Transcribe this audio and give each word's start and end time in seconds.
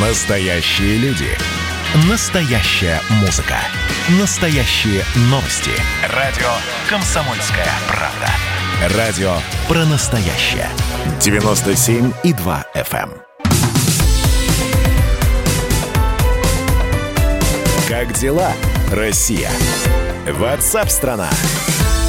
Настоящие 0.00 0.96
люди. 0.98 1.26
Настоящая 2.08 3.00
музыка. 3.20 3.56
Настоящие 4.20 5.02
новости. 5.22 5.72
Радио 6.14 6.46
«Комсомольская 6.88 7.66
правда». 7.88 8.96
Радио 8.96 9.32
про 9.66 9.84
настоящее. 9.86 10.68
97,2 11.18 12.64
FM. 12.76 13.10
эм. 13.10 13.22
Как 17.88 18.12
дела, 18.12 18.52
Россия? 18.92 19.50
Ватсап-страна! 20.30 21.28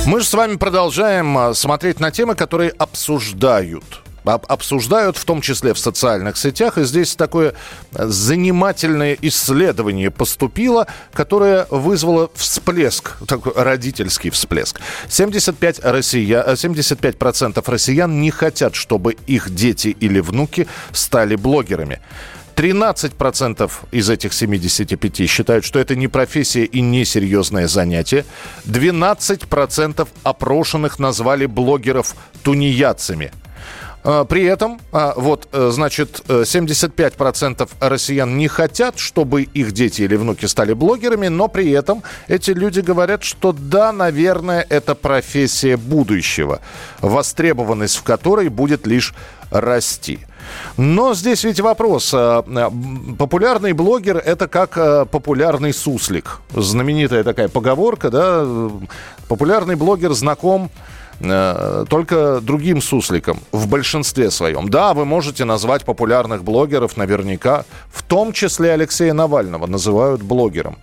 Мы 0.06 0.20
же 0.20 0.28
с 0.28 0.34
вами 0.36 0.58
продолжаем 0.58 1.36
а, 1.36 1.54
смотреть 1.56 2.00
на 2.00 2.12
темы, 2.12 2.36
которые 2.36 2.70
обсуждают 2.70 3.84
об- 3.84 4.09
обсуждают, 4.36 5.18
в 5.18 5.26
том 5.26 5.42
числе 5.42 5.74
в 5.74 5.80
социальных 5.80 6.38
сетях. 6.38 6.78
И 6.78 6.84
здесь 6.84 7.16
такое 7.16 7.54
э, 7.94 8.08
занимательное 8.08 9.18
исследование 9.22 10.12
поступило, 10.12 10.88
которое 11.14 11.68
вызвало 11.70 12.30
всплеск, 12.36 13.18
такой 13.28 13.54
родительский 13.56 14.30
всплеск. 14.30 14.80
75, 15.08 15.80
россия, 15.84 16.44
э, 16.46 16.54
75% 16.54 17.64
россиян 17.66 18.22
не 18.22 18.32
хотят, 18.32 18.76
чтобы 18.76 19.14
их 19.28 19.54
дети 19.54 19.96
или 20.00 20.20
внуки 20.20 20.68
стали 20.92 21.36
блогерами. 21.36 22.00
13% 22.60 23.72
из 23.92 24.10
этих 24.10 24.34
75 24.34 25.30
считают, 25.30 25.64
что 25.64 25.80
это 25.80 25.96
не 25.96 26.10
профессия 26.10 26.66
и 26.66 26.82
не 26.82 27.06
серьезное 27.06 27.70
занятие. 27.70 28.26
12% 28.66 30.06
опрошенных 30.24 31.00
назвали 31.00 31.46
блогеров 31.46 32.18
тунеядцами. 32.44 33.32
А, 34.04 34.24
При 34.24 34.46
этом, 34.46 34.80
а, 34.92 35.14
вот, 35.16 35.48
э, 35.52 35.70
значит, 35.72 36.22
э, 36.28 36.44
75% 36.46 37.70
россиян 37.80 38.38
не 38.38 38.48
хотят, 38.48 38.98
чтобы 38.98 39.44
их 39.44 39.72
дети 39.74 40.04
или 40.04 40.16
внуки 40.16 40.46
стали 40.46 40.74
блогерами, 40.74 41.28
но 41.28 41.48
при 41.48 41.70
этом 41.72 42.04
эти 42.28 42.52
люди 42.52 42.80
говорят, 42.80 43.24
что 43.24 43.52
да, 43.52 43.92
наверное, 43.92 44.66
это 44.70 44.96
профессия 44.96 45.76
будущего, 45.76 46.62
востребованность 47.02 47.98
в 47.98 48.04
которой 48.04 48.50
будет 48.50 48.88
лишь 48.88 49.14
расти. 49.52 50.20
Но 50.78 51.14
здесь 51.14 51.44
ведь 51.44 51.60
вопрос. 51.60 52.12
а, 52.14 52.44
Популярный 53.18 53.74
блогер– 53.74 54.18
это 54.26 54.48
как 54.48 55.10
популярный 55.10 55.74
суслик. 55.74 56.40
Знаменитая 56.56 57.24
такая 57.24 57.50
поговорка, 57.50 58.10
да? 58.10 58.48
Популярный 59.28 59.76
блогер 59.76 60.14
знаком 60.14 60.72
э, 60.74 60.99
только 61.20 62.40
другим 62.42 62.82
сусликам 62.82 63.40
в 63.52 63.68
большинстве 63.68 64.32
своем. 64.32 64.70
Да, 64.70 64.94
вы 64.94 65.06
можете 65.06 65.46
назвать 65.46 65.84
популярных 65.84 66.44
блогеров 66.44 66.96
наверняка, 66.98 67.66
в 67.92 68.04
том 68.04 68.32
числе 68.32 68.72
Алексея 68.72 69.14
Навального 69.14 69.68
называют 69.68 70.22
блогером. 70.22 70.78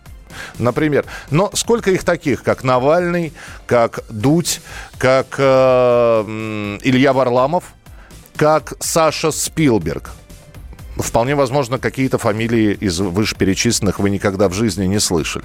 Например. 0.59 1.05
Но 1.31 1.51
сколько 1.55 1.91
их 1.91 2.05
таких, 2.05 2.42
как 2.42 2.64
Навальный, 2.64 3.33
как 3.67 4.01
Дудь, 4.11 4.61
как 4.98 5.37
э, 5.39 6.23
Илья 6.83 7.12
Варламов, 7.12 7.64
как 8.37 8.75
Саша 8.81 9.31
Спилберг? 9.31 10.11
Вполне 10.97 11.34
возможно, 11.34 11.79
какие-то 11.79 12.17
фамилии 12.17 12.73
из 12.73 13.01
вышеперечисленных 13.01 13.98
вы 13.98 14.09
никогда 14.09 14.48
в 14.48 14.55
жизни 14.55 14.87
не 14.87 14.98
слышали. 14.98 15.45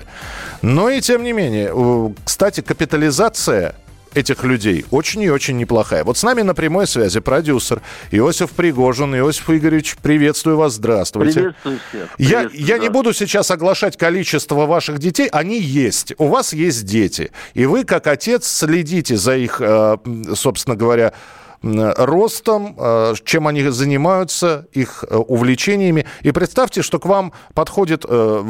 Но 0.62 0.90
и 0.90 1.02
тем 1.02 1.24
не 1.24 1.34
менее, 1.34 1.72
э, 1.74 2.10
кстати, 2.24 2.62
капитализация 2.62 3.76
этих 4.14 4.44
людей 4.44 4.86
очень 4.92 5.22
и 5.22 5.30
очень 5.30 5.58
неплохая. 5.58 6.04
Вот 6.04 6.18
с 6.18 6.24
нами 6.24 6.42
на 6.42 6.54
прямой 6.54 6.88
связи 6.88 7.20
продюсер 7.20 7.82
Иосиф 8.12 8.52
Пригожин. 8.52 9.16
Иосиф 9.16 9.50
Игоревич, 9.50 9.96
приветствую 10.02 10.58
вас, 10.58 10.74
здравствуйте. 10.74 11.34
Приветствую 11.34 11.80
всех. 11.90 12.10
Я, 12.18 12.40
Приветствую, 12.40 12.68
я 12.68 12.78
не 12.78 12.88
да. 12.88 12.94
буду 12.94 13.14
сейчас 13.14 13.52
оглашать 13.52 13.98
количество 13.98 14.66
ваших 14.66 15.00
детей. 15.00 15.28
Они 15.32 15.60
есть. 15.60 16.14
У 16.18 16.28
вас 16.28 16.54
есть 16.54 16.86
дети. 16.86 17.32
И 17.54 17.66
вы, 17.66 17.84
как 17.84 18.08
отец, 18.08 18.48
следите 18.48 19.18
за 19.18 19.38
их, 19.38 19.62
э, 19.62 19.98
собственно 20.36 20.76
говоря, 20.76 21.14
ростом, 21.64 22.76
э, 22.78 23.14
чем 23.24 23.48
они 23.48 23.64
занимаются, 23.70 24.68
их 24.72 25.04
э, 25.08 25.16
увлечениями. 25.16 26.06
И 26.22 26.32
представьте, 26.32 26.82
что 26.82 27.00
к 27.00 27.06
вам 27.06 27.34
подходит 27.54 28.06
э, 28.08 28.44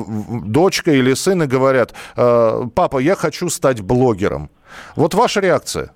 дочка 0.46 0.92
или 0.92 1.14
сын 1.14 1.44
и 1.44 1.48
говорят, 1.48 1.94
папа, 2.16 3.00
я 3.00 3.16
хочу 3.16 3.50
стать 3.50 3.82
блогером. 3.82 4.50
Вот 4.96 5.14
ваша 5.14 5.42
реакция. 5.42 5.92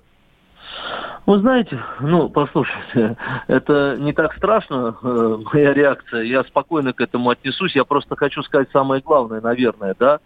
Вы 1.26 1.40
знаете, 1.40 1.82
ну, 1.98 2.28
послушайте, 2.28 3.16
это 3.48 3.96
не 3.98 4.12
так 4.12 4.36
страшно, 4.36 4.96
э, 5.02 5.38
моя 5.52 5.74
реакция. 5.74 6.22
Я 6.22 6.44
спокойно 6.44 6.92
к 6.92 7.00
этому 7.00 7.30
отнесусь. 7.30 7.74
Я 7.74 7.84
просто 7.84 8.14
хочу 8.14 8.44
сказать 8.44 8.68
самое 8.72 9.02
главное, 9.04 9.40
наверное, 9.40 9.96
да. 9.98 10.20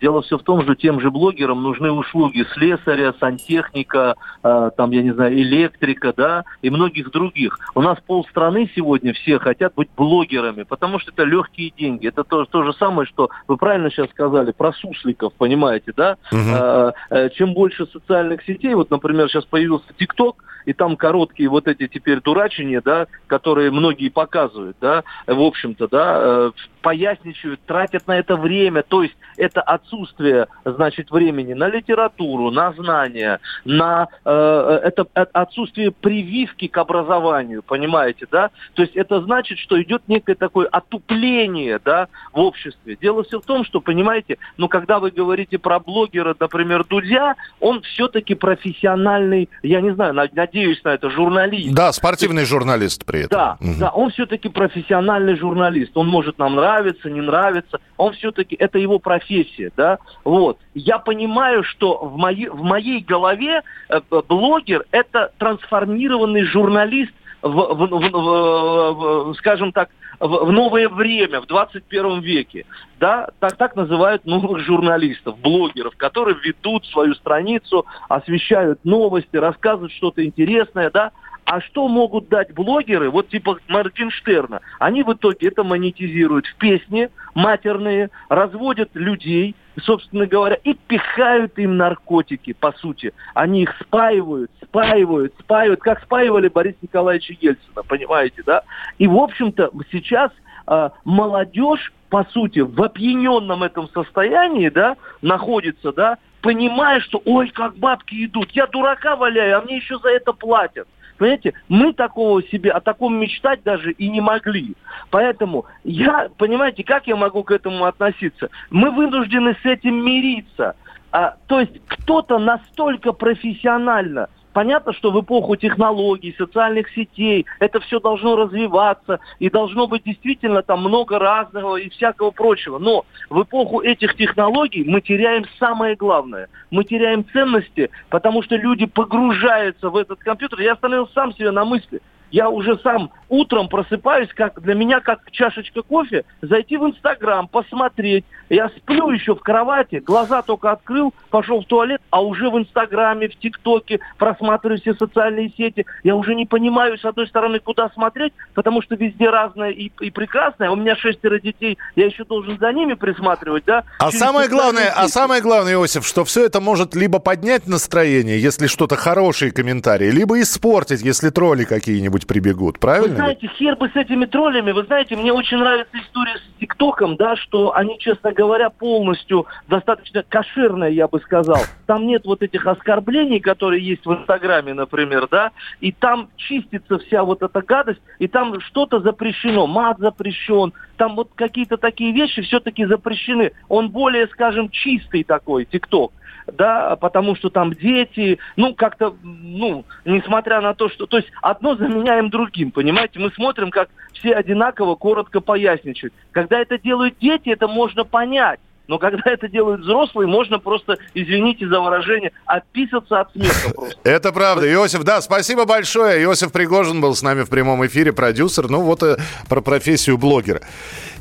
Дело 0.00 0.22
все 0.22 0.38
в 0.38 0.42
том, 0.42 0.62
что 0.62 0.74
тем 0.74 0.98
же 1.00 1.10
блогерам 1.10 1.62
нужны 1.62 1.92
услуги 1.92 2.46
слесаря, 2.54 3.12
сантехника, 3.20 4.16
э, 4.42 4.70
там, 4.74 4.92
я 4.92 5.02
не 5.02 5.12
знаю, 5.12 5.34
электрика, 5.34 6.14
да, 6.16 6.44
и 6.62 6.70
многих 6.70 7.10
других. 7.10 7.58
У 7.74 7.82
нас 7.82 7.98
полстраны 8.06 8.70
сегодня 8.74 9.12
все 9.12 9.38
хотят 9.38 9.74
быть 9.74 9.90
блогерами, 9.94 10.62
потому 10.62 10.98
что 11.00 11.12
это 11.12 11.24
легкие 11.24 11.70
деньги. 11.76 12.08
Это 12.08 12.24
то, 12.24 12.46
то 12.46 12.62
же 12.62 12.72
самое, 12.72 13.06
что 13.06 13.28
вы 13.46 13.58
правильно 13.58 13.90
сейчас 13.90 14.08
сказали 14.08 14.52
про 14.52 14.72
сусликов, 14.72 15.34
понимаете, 15.34 15.92
да? 15.94 16.16
Э, 16.32 16.92
э, 17.10 17.28
чем 17.34 17.52
больше 17.52 17.86
социальных 17.88 18.42
сетей, 18.44 18.72
вот, 18.72 18.90
например, 18.90 19.28
сейчас 19.28 19.44
появился 19.44 19.92
ТикТок, 19.98 20.45
и 20.66 20.72
там 20.72 20.96
короткие 20.96 21.48
вот 21.48 21.68
эти 21.68 21.86
теперь 21.86 22.20
дурачения, 22.20 22.82
да, 22.84 23.06
которые 23.26 23.70
многие 23.70 24.10
показывают, 24.10 24.76
да, 24.80 25.04
в 25.26 25.40
общем-то, 25.40 25.88
да, 25.88 26.18
э, 26.20 26.50
поясничают, 26.90 27.58
тратят 27.66 28.06
на 28.06 28.16
это 28.16 28.36
время, 28.36 28.84
то 28.84 29.02
есть 29.02 29.16
это 29.36 29.60
отсутствие, 29.60 30.46
значит, 30.64 31.10
времени 31.10 31.52
на 31.52 31.66
литературу, 31.68 32.52
на 32.52 32.72
знания, 32.74 33.40
на 33.64 34.06
э, 34.24 34.80
это 34.84 35.04
э, 35.16 35.26
отсутствие 35.32 35.90
прививки 35.90 36.68
к 36.68 36.78
образованию, 36.78 37.64
понимаете, 37.64 38.26
да, 38.30 38.50
то 38.74 38.82
есть 38.82 38.94
это 38.94 39.20
значит, 39.20 39.58
что 39.58 39.82
идет 39.82 40.02
некое 40.06 40.36
такое 40.36 40.68
отупление, 40.68 41.80
да, 41.84 42.06
в 42.32 42.38
обществе. 42.38 42.96
Дело 43.02 43.24
все 43.24 43.40
в 43.40 43.44
том, 43.44 43.64
что, 43.64 43.80
понимаете, 43.80 44.38
ну, 44.56 44.68
когда 44.68 45.00
вы 45.00 45.10
говорите 45.10 45.58
про 45.58 45.80
блогера, 45.80 46.36
например, 46.38 46.84
Дудя, 46.84 47.34
он 47.58 47.82
все-таки 47.82 48.36
профессиональный, 48.36 49.48
я 49.64 49.80
не 49.80 49.90
знаю, 49.92 50.14
на- 50.14 50.28
надеюсь 50.32 50.82
на 50.84 50.90
это, 50.90 51.10
журналист. 51.10 51.74
Да, 51.74 51.90
спортивный 51.90 52.44
журналист 52.44 53.04
при 53.04 53.24
этом. 53.24 53.30
Да, 53.38 53.56
Мгм. 53.60 53.78
да, 53.80 53.90
он 53.90 54.10
все-таки 54.10 54.48
профессиональный 54.48 55.36
журналист. 55.36 55.96
Он 55.96 56.06
может 56.06 56.38
нам 56.38 56.54
нравиться, 56.54 56.75
не 57.08 57.20
нравиться. 57.20 57.78
Он 57.96 58.12
все-таки, 58.12 58.56
это 58.56 58.78
его 58.78 58.98
профессия, 58.98 59.70
да. 59.76 59.98
Вот. 60.24 60.58
Я 60.74 60.98
понимаю, 60.98 61.62
что 61.64 61.98
в, 61.98 62.16
моей 62.16 62.48
в 62.48 62.62
моей 62.62 63.00
голове 63.00 63.62
э, 63.88 64.00
б- 64.10 64.22
блогер– 64.28 64.84
это 64.90 65.32
трансформированный 65.38 66.44
журналист 66.44 67.12
в- 67.42 67.48
в- 67.48 68.10
в- 68.10 69.30
в- 69.30 69.34
скажем 69.34 69.72
так, 69.72 69.90
в, 70.18 70.26
в 70.26 70.52
новое 70.52 70.88
время, 70.88 71.40
в 71.40 71.46
21 71.46 72.20
веке. 72.20 72.64
Да, 72.98 73.28
так, 73.40 73.56
так 73.56 73.76
называют 73.76 74.24
новых 74.24 74.60
журналистов, 74.60 75.38
блогеров, 75.38 75.96
которые 75.96 76.36
ведут 76.42 76.86
свою 76.86 77.14
страницу, 77.14 77.84
освещают 78.08 78.84
новости, 78.84 79.36
рассказывают 79.36 79.92
что-то 79.92 80.24
интересное, 80.24 80.90
да. 80.90 81.10
А 81.46 81.60
что 81.60 81.86
могут 81.86 82.28
дать 82.28 82.52
блогеры, 82.52 83.08
вот 83.08 83.28
типа 83.28 83.58
Моргенштерна? 83.68 84.62
Они 84.80 85.04
в 85.04 85.12
итоге 85.12 85.46
это 85.46 85.62
монетизируют 85.62 86.44
в 86.46 86.56
песни 86.56 87.08
матерные, 87.36 88.10
разводят 88.28 88.90
людей, 88.94 89.54
собственно 89.80 90.26
говоря, 90.26 90.56
и 90.56 90.74
пихают 90.74 91.56
им 91.60 91.76
наркотики, 91.76 92.52
по 92.52 92.72
сути. 92.72 93.12
Они 93.34 93.62
их 93.62 93.72
спаивают, 93.80 94.50
спаивают, 94.60 95.34
спаивают, 95.38 95.80
как 95.80 96.02
спаивали 96.02 96.48
Бориса 96.48 96.78
Николаевича 96.82 97.36
Ельцина, 97.40 97.84
понимаете, 97.86 98.42
да? 98.44 98.62
И, 98.98 99.06
в 99.06 99.16
общем-то, 99.16 99.70
сейчас 99.92 100.32
а, 100.66 100.90
молодежь, 101.04 101.92
по 102.10 102.24
сути, 102.32 102.58
в 102.58 102.82
опьяненном 102.82 103.62
этом 103.62 103.88
состоянии, 103.90 104.68
да, 104.68 104.96
находится, 105.22 105.92
да, 105.92 106.18
понимая, 106.40 106.98
что, 106.98 107.22
ой, 107.24 107.50
как 107.50 107.76
бабки 107.76 108.24
идут, 108.24 108.50
я 108.50 108.66
дурака 108.66 109.14
валяю, 109.14 109.58
а 109.58 109.60
мне 109.62 109.76
еще 109.76 109.96
за 109.98 110.08
это 110.08 110.32
платят. 110.32 110.88
Понимаете, 111.16 111.54
мы 111.68 111.92
такого 111.92 112.42
себе, 112.42 112.70
о 112.70 112.80
таком 112.80 113.18
мечтать 113.18 113.62
даже 113.64 113.92
и 113.92 114.08
не 114.08 114.20
могли. 114.20 114.74
Поэтому 115.10 115.66
я, 115.84 116.28
понимаете, 116.36 116.84
как 116.84 117.06
я 117.06 117.16
могу 117.16 117.42
к 117.42 117.50
этому 117.50 117.84
относиться? 117.84 118.50
Мы 118.70 118.90
вынуждены 118.90 119.56
с 119.62 119.64
этим 119.64 120.04
мириться. 120.04 120.76
А, 121.12 121.36
то 121.46 121.60
есть 121.60 121.80
кто-то 121.86 122.38
настолько 122.38 123.12
профессионально 123.12 124.28
Понятно, 124.56 124.94
что 124.94 125.10
в 125.10 125.20
эпоху 125.20 125.54
технологий, 125.56 126.34
социальных 126.38 126.88
сетей 126.88 127.44
это 127.58 127.78
все 127.80 128.00
должно 128.00 128.36
развиваться 128.36 129.20
и 129.38 129.50
должно 129.50 129.86
быть 129.86 130.04
действительно 130.04 130.62
там 130.62 130.80
много 130.80 131.18
разного 131.18 131.76
и 131.76 131.90
всякого 131.90 132.30
прочего. 132.30 132.78
Но 132.78 133.04
в 133.28 133.42
эпоху 133.42 133.82
этих 133.82 134.16
технологий 134.16 134.82
мы 134.82 135.02
теряем 135.02 135.44
самое 135.58 135.94
главное. 135.94 136.48
Мы 136.70 136.84
теряем 136.84 137.26
ценности, 137.34 137.90
потому 138.08 138.42
что 138.42 138.56
люди 138.56 138.86
погружаются 138.86 139.90
в 139.90 139.96
этот 139.98 140.20
компьютер. 140.20 140.58
Я 140.60 140.72
остановил 140.72 141.06
сам 141.08 141.34
себя 141.34 141.52
на 141.52 141.66
мысли. 141.66 142.00
Я 142.30 142.48
уже 142.48 142.78
сам 142.78 143.10
утром 143.28 143.68
просыпаюсь, 143.68 144.28
как 144.34 144.60
для 144.62 144.74
меня 144.74 145.00
как 145.00 145.30
чашечка 145.30 145.82
кофе, 145.82 146.24
зайти 146.42 146.76
в 146.76 146.84
Инстаграм, 146.84 147.48
посмотреть. 147.48 148.24
Я 148.48 148.68
сплю 148.68 149.10
еще 149.10 149.34
в 149.34 149.40
кровати, 149.40 149.96
глаза 149.96 150.42
только 150.42 150.70
открыл, 150.70 151.12
пошел 151.30 151.62
в 151.62 151.66
туалет, 151.66 152.00
а 152.10 152.22
уже 152.22 152.48
в 152.48 152.58
Инстаграме, 152.58 153.28
в 153.28 153.36
ТикТоке 153.36 154.00
просматриваю 154.18 154.80
все 154.80 154.94
социальные 154.94 155.52
сети. 155.56 155.84
Я 156.04 156.14
уже 156.14 156.34
не 156.34 156.46
понимаю, 156.46 156.96
с 156.98 157.04
одной 157.04 157.26
стороны, 157.26 157.58
куда 157.58 157.88
смотреть, 157.90 158.32
потому 158.54 158.82
что 158.82 158.94
везде 158.94 159.28
разное 159.28 159.70
и, 159.70 159.90
и 160.00 160.10
прекрасное. 160.10 160.70
У 160.70 160.76
меня 160.76 160.94
шестеро 160.96 161.40
детей, 161.40 161.78
я 161.96 162.06
еще 162.06 162.24
должен 162.24 162.58
за 162.58 162.72
ними 162.72 162.94
присматривать, 162.94 163.64
да? 163.64 163.84
А 163.98 164.12
самое 164.12 164.48
главное, 164.48 164.92
а 164.94 165.08
самое 165.08 165.42
главное, 165.42 165.74
Иосиф, 165.74 166.06
что 166.06 166.24
все 166.24 166.46
это 166.46 166.60
может 166.60 166.94
либо 166.94 167.18
поднять 167.18 167.66
настроение, 167.66 168.40
если 168.40 168.68
что-то 168.68 168.96
хорошие 168.96 169.50
комментарии, 169.50 170.10
либо 170.10 170.40
испортить, 170.40 171.02
если 171.02 171.30
тролли 171.30 171.64
какие-нибудь 171.64 172.26
прибегут, 172.26 172.78
правильно? 172.78 173.15
Вы 173.16 173.22
знаете, 173.22 173.48
хер 173.56 173.76
бы 173.76 173.88
с 173.88 173.96
этими 173.96 174.26
троллями, 174.26 174.72
вы 174.72 174.84
знаете, 174.84 175.16
мне 175.16 175.32
очень 175.32 175.56
нравится 175.56 175.96
история 175.98 176.36
с 176.36 176.60
ТикТоком, 176.60 177.16
да, 177.16 177.36
что 177.36 177.74
они, 177.74 177.98
честно 177.98 178.32
говоря, 178.32 178.70
полностью 178.70 179.46
достаточно 179.68 180.22
кошерная, 180.22 180.90
я 180.90 181.08
бы 181.08 181.20
сказал. 181.20 181.58
Там 181.86 182.06
нет 182.06 182.24
вот 182.24 182.42
этих 182.42 182.66
оскорблений, 182.66 183.40
которые 183.40 183.86
есть 183.86 184.04
в 184.04 184.12
Инстаграме, 184.12 184.74
например, 184.74 185.28
да, 185.30 185.52
и 185.80 185.92
там 185.92 186.28
чистится 186.36 186.98
вся 186.98 187.24
вот 187.24 187.42
эта 187.42 187.62
гадость, 187.62 188.00
и 188.18 188.28
там 188.28 188.60
что-то 188.60 189.00
запрещено, 189.00 189.66
мат 189.66 189.98
запрещен, 189.98 190.72
там 190.96 191.16
вот 191.16 191.30
какие-то 191.34 191.76
такие 191.76 192.12
вещи 192.12 192.42
все-таки 192.42 192.84
запрещены. 192.86 193.52
Он 193.68 193.90
более, 193.90 194.26
скажем, 194.28 194.70
чистый 194.70 195.24
такой, 195.24 195.64
ТикТок 195.64 196.12
да, 196.52 196.96
потому 196.96 197.34
что 197.34 197.50
там 197.50 197.74
дети, 197.74 198.38
ну, 198.56 198.74
как-то, 198.74 199.14
ну, 199.22 199.84
несмотря 200.04 200.60
на 200.60 200.74
то, 200.74 200.88
что... 200.88 201.06
То 201.06 201.18
есть 201.18 201.28
одно 201.42 201.74
заменяем 201.74 202.30
другим, 202.30 202.70
понимаете? 202.70 203.18
Мы 203.18 203.30
смотрим, 203.32 203.70
как 203.70 203.88
все 204.12 204.32
одинаково 204.32 204.94
коротко 204.94 205.40
поясничают. 205.40 206.14
Когда 206.32 206.60
это 206.60 206.78
делают 206.78 207.18
дети, 207.18 207.50
это 207.50 207.68
можно 207.68 208.04
понять. 208.04 208.60
Но 208.88 208.98
когда 208.98 209.22
это 209.24 209.48
делают 209.48 209.82
взрослые, 209.82 210.28
можно 210.28 210.58
просто, 210.58 210.98
извините 211.14 211.68
за 211.68 211.80
выражение, 211.80 212.32
отписаться 212.44 213.20
от 213.20 213.32
смеха 213.32 213.70
просто. 213.74 214.00
Это 214.04 214.32
правда. 214.32 214.72
Иосиф, 214.72 215.02
да, 215.04 215.20
спасибо 215.20 215.64
большое. 215.64 216.22
Иосиф 216.24 216.52
Пригожин 216.52 217.00
был 217.00 217.14
с 217.14 217.22
нами 217.22 217.42
в 217.42 217.50
прямом 217.50 217.84
эфире, 217.86 218.12
продюсер. 218.12 218.68
Ну 218.68 218.82
вот 218.82 219.02
про 219.48 219.60
профессию 219.60 220.18
блогера. 220.18 220.60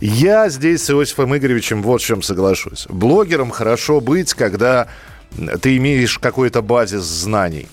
Я 0.01 0.49
здесь 0.49 0.83
с 0.83 0.89
Иосифом 0.89 1.35
Игоревичем 1.35 1.81
вот 1.81 2.01
с 2.01 2.05
чем 2.05 2.21
соглашусь. 2.21 2.87
Блогером 2.89 3.51
хорошо 3.51 4.01
быть, 4.01 4.33
когда 4.33 4.87
ты 5.61 5.77
имеешь 5.77 6.19
какой-то 6.19 6.61
базис 6.61 7.01
знаний 7.01 7.67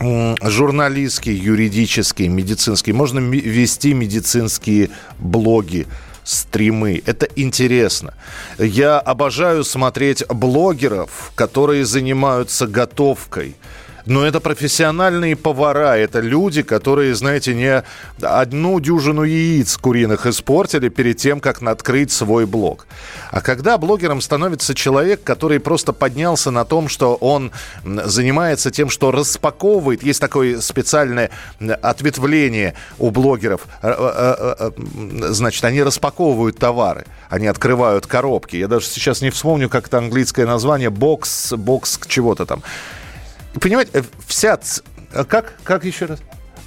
журналистский, 0.00 1.34
юридический, 1.34 2.28
медицинский. 2.28 2.92
Можно 2.92 3.20
вести 3.20 3.94
медицинские 3.94 4.90
блоги 5.18 5.86
стримы. 6.24 7.02
Это 7.06 7.28
интересно. 7.36 8.14
Я 8.58 8.98
обожаю 8.98 9.64
смотреть 9.64 10.26
блогеров, 10.28 11.32
которые 11.34 11.84
занимаются 11.84 12.66
готовкой 12.66 13.56
но 14.06 14.26
это 14.26 14.40
профессиональные 14.40 15.36
повара, 15.36 15.96
это 15.96 16.20
люди, 16.20 16.62
которые, 16.62 17.14
знаете, 17.14 17.54
не 17.54 17.82
одну 18.20 18.80
дюжину 18.80 19.22
яиц 19.22 19.76
куриных 19.78 20.26
испортили 20.26 20.88
перед 20.88 21.16
тем, 21.16 21.40
как 21.40 21.62
открыть 21.62 22.12
свой 22.12 22.46
блог. 22.46 22.86
А 23.30 23.40
когда 23.40 23.78
блогером 23.78 24.20
становится 24.20 24.74
человек, 24.74 25.22
который 25.24 25.60
просто 25.60 25.92
поднялся 25.92 26.50
на 26.50 26.64
том, 26.64 26.88
что 26.88 27.14
он 27.14 27.52
занимается 27.84 28.70
тем, 28.70 28.90
что 28.90 29.10
распаковывает, 29.10 30.02
есть 30.02 30.20
такое 30.20 30.60
специальное 30.60 31.30
ответвление 31.82 32.74
у 32.98 33.10
блогеров, 33.10 33.62
э, 33.82 33.88
э, 33.88 34.54
э, 34.58 35.32
значит, 35.32 35.64
они 35.64 35.82
распаковывают 35.82 36.58
товары, 36.58 37.06
они 37.30 37.46
открывают 37.46 38.06
коробки. 38.06 38.56
Я 38.56 38.68
даже 38.68 38.86
сейчас 38.86 39.22
не 39.22 39.30
вспомню, 39.30 39.68
как 39.68 39.86
это 39.86 39.98
английское 39.98 40.46
название, 40.46 40.90
box, 40.90 41.52
box 41.52 41.98
чего-то 42.06 42.44
там. 42.46 42.62
Понимаете, 43.60 43.90
э, 43.94 44.02
вся... 44.26 44.58
Э, 45.12 45.24
как, 45.24 45.54
как 45.64 45.84
еще 45.84 46.06
раз? 46.06 46.20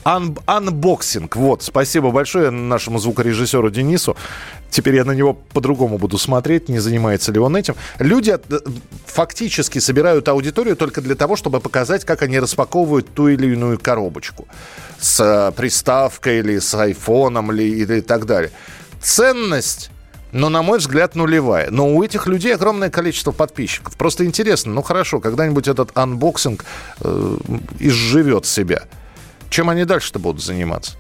Un 0.03 0.37
unboxing. 0.45 1.35
Вот, 1.35 1.63
спасибо 1.63 2.11
большое 2.11 2.49
нашему 2.49 2.97
звукорежиссеру 2.97 3.69
Денису. 3.69 4.15
Теперь 4.69 4.95
я 4.95 5.05
на 5.05 5.11
него 5.11 5.33
по-другому 5.33 5.97
буду 5.97 6.17
смотреть, 6.17 6.69
не 6.69 6.79
занимается 6.79 7.31
ли 7.31 7.39
он 7.39 7.57
этим. 7.57 7.75
Люди 7.99 8.31
э, 8.31 8.59
фактически 9.05 9.79
собирают 9.79 10.27
аудиторию 10.29 10.75
только 10.77 11.01
для 11.01 11.15
того, 11.15 11.35
чтобы 11.35 11.59
показать, 11.59 12.05
как 12.05 12.21
они 12.21 12.39
распаковывают 12.39 13.13
ту 13.13 13.27
или 13.27 13.47
иную 13.47 13.79
коробочку. 13.79 14.47
С 14.99 15.53
приставкой 15.57 16.39
или 16.39 16.59
с 16.59 16.73
айфоном 16.73 17.51
или, 17.51 17.63
или 17.63 18.01
так 18.01 18.25
далее. 18.25 18.51
Ценность 19.01 19.91
но, 20.37 20.49
на 20.49 20.61
мой 20.61 20.77
взгляд, 20.77 21.15
нулевая. 21.15 21.69
Но 21.71 21.89
у 21.89 22.03
этих 22.03 22.27
людей 22.27 22.53
огромное 22.53 22.91
количество 22.91 23.31
подписчиков. 23.31 23.97
Просто 23.97 24.23
интересно, 24.23 24.71
ну 24.71 24.83
хорошо, 24.83 25.19
когда-нибудь 25.19 25.67
этот 25.67 25.97
unboxing 25.97 26.63
э, 27.01 27.37
изживет 27.79 28.45
себя. 28.45 28.83
Чем 29.49 29.69
они 29.69 29.83
дальше-то 29.83 30.19
будут 30.19 30.43
заниматься? 30.43 30.93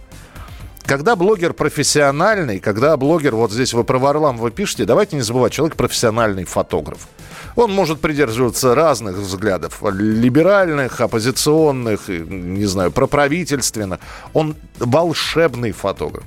Когда 0.85 1.15
блогер 1.15 1.53
профессиональный, 1.53 2.59
когда 2.59 2.97
блогер, 2.97 3.35
вот 3.35 3.51
здесь 3.51 3.73
вы 3.73 3.83
про 3.83 3.99
Варламова 3.99 4.49
пишете, 4.49 4.85
давайте 4.85 5.17
не 5.17 5.21
забывать, 5.21 5.53
человек 5.53 5.75
профессиональный 5.75 6.45
фотограф. 6.45 7.07
Он 7.55 7.71
может 7.71 7.99
придерживаться 7.99 8.73
разных 8.73 9.17
взглядов, 9.17 9.83
либеральных, 9.83 10.99
оппозиционных, 10.99 12.07
не 12.07 12.65
знаю, 12.65 12.91
проправительственных. 12.91 13.99
Он 14.33 14.55
волшебный 14.79 15.73
фотограф. 15.73 16.23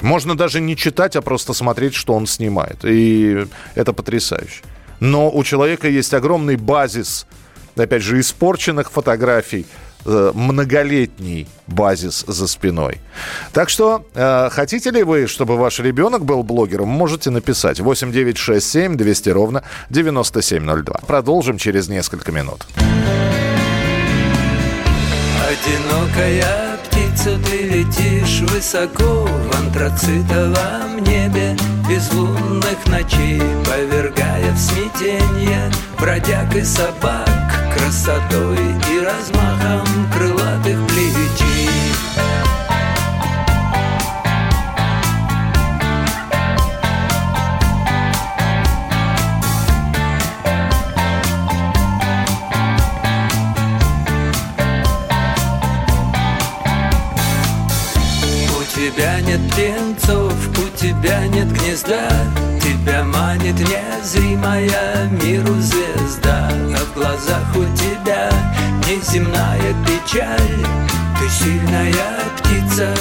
Можно 0.00 0.36
даже 0.36 0.60
не 0.60 0.76
читать, 0.76 1.16
а 1.16 1.22
просто 1.22 1.52
смотреть, 1.52 1.94
что 1.94 2.14
он 2.14 2.26
снимает. 2.26 2.84
И 2.84 3.46
это 3.74 3.92
потрясающе. 3.92 4.62
Но 5.00 5.30
у 5.30 5.44
человека 5.44 5.88
есть 5.88 6.14
огромный 6.14 6.56
базис, 6.56 7.26
опять 7.76 8.02
же, 8.02 8.18
испорченных 8.18 8.90
фотографий, 8.90 9.66
э, 10.04 10.32
многолетний 10.34 11.46
базис 11.66 12.24
за 12.26 12.48
спиной. 12.48 13.00
Так 13.52 13.68
что, 13.68 14.06
э, 14.14 14.48
хотите 14.50 14.90
ли 14.90 15.02
вы, 15.02 15.26
чтобы 15.26 15.56
ваш 15.56 15.78
ребенок 15.80 16.24
был 16.24 16.42
блогером, 16.42 16.88
можете 16.88 17.30
написать 17.30 17.80
8967 17.80 18.96
200 18.96 19.30
ровно 19.30 19.62
9702. 19.90 21.00
Продолжим 21.06 21.58
через 21.58 21.88
несколько 21.88 22.32
минут. 22.32 22.66
Одинокая 25.48 26.67
птица, 27.18 27.38
ты 27.44 27.62
летишь 27.62 28.40
высоко 28.50 29.26
В 29.26 29.60
антрацитовом 29.60 31.02
небе. 31.04 31.56
Безлунных 31.88 32.86
ночей 32.86 33.40
Повергая 33.64 34.52
в 34.52 34.58
смятенье 34.58 35.70
бродяг 35.98 36.54
и 36.54 36.62
собак 36.62 37.28
Красотой 37.74 38.58
и 38.92 39.00
размахом 39.00 39.86
крылатых 40.12 40.86
плечей 40.88 41.57
тебя 58.98 59.20
нет 59.20 59.40
птенцов, 59.52 60.34
у 60.58 60.76
тебя 60.76 61.24
нет 61.28 61.52
гнезда. 61.52 62.08
Тебя 62.60 63.04
манит 63.04 63.54
незримая 63.60 65.08
миру 65.22 65.54
звезда. 65.60 66.48
А 66.50 66.84
в 66.84 66.94
глазах 66.94 67.46
у 67.54 67.62
тебя 67.76 68.28
неземная 68.88 69.72
печаль. 69.86 70.66
Ты 71.20 71.28
сильная 71.28 71.94
птица, 72.38 72.92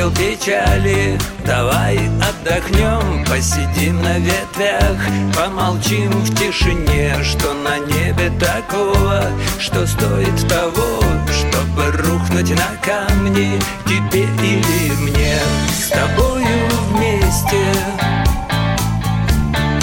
ангел 0.00 0.10
печали. 0.12 1.18
Давай 1.44 1.98
отдохнем, 2.20 3.24
посидим 3.26 4.02
на 4.02 4.18
ветвях. 4.18 4.98
Помолчим 5.34 6.10
в 6.10 6.34
тишине, 6.36 7.22
что 7.22 7.52
на 7.54 7.78
небе 7.78 8.30
такого 8.38 9.22
Что 9.58 9.86
стоит 9.86 10.48
того, 10.48 11.02
чтобы 11.28 11.90
рухнуть 11.92 12.50
на 12.50 12.76
камни. 12.82 13.60
Тебе 13.86 14.24
или 14.24 14.92
мне 15.00 15.38
С 15.68 15.88
тобою 15.88 16.68
вместе. 16.92 17.64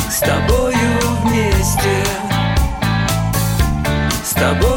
С 0.09 0.19
тобою 0.19 0.75
вместе. 1.23 2.03
С 4.23 4.33
тобою 4.33 4.76